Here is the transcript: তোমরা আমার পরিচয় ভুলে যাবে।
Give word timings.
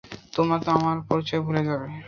তোমরা 0.33 0.57
আমার 0.71 0.97
পরিচয় 1.09 1.41
ভুলে 1.45 1.61
যাবে। 1.67 1.87